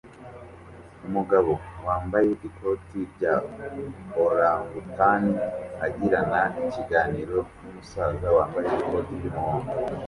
Umugabo 1.07 1.51
wambaye 1.85 2.29
ikoti 2.47 2.99
rya 3.13 3.33
orangutani 4.23 5.33
agirana 5.85 6.41
ikiganiro 6.67 7.37
numusaza 7.61 8.27
wambaye 8.37 8.69
ikoti 8.81 9.11
ry'umuhondo 9.19 9.71